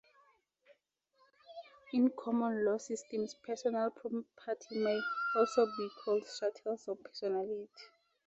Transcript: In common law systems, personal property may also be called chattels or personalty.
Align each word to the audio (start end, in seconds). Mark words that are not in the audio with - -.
In 1.93 2.09
common 2.17 2.65
law 2.65 2.79
systems, 2.79 3.35
personal 3.35 3.91
property 3.91 4.79
may 4.83 4.99
also 5.35 5.67
be 5.77 5.89
called 6.03 6.23
chattels 6.39 6.87
or 6.87 6.95
personalty. 6.95 7.67